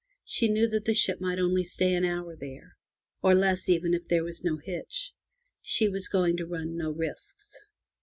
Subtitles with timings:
[0.25, 2.75] She knew that the ship might only stay an hour there,
[3.21, 5.13] or less even if there were no hitch.
[5.61, 7.61] She was going to run no risks.